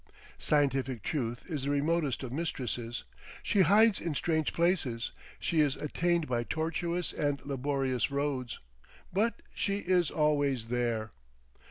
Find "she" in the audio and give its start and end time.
3.43-3.61, 5.39-5.59, 9.55-9.83